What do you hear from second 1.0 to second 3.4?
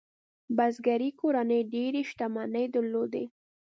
کورنۍ ډېرې شتمنۍ درلودې.